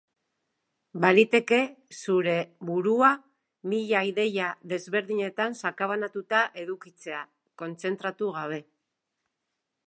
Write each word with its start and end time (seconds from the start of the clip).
Baliteke 1.01 1.57
zure 1.97 2.33
burua 2.69 3.09
mila 3.73 4.01
ideia 4.13 4.47
desberdinetan 4.73 5.59
sakabanatuta 5.61 6.41
edukitzea, 6.63 7.21
kontzentratu 7.65 8.33
gabe. 8.41 8.61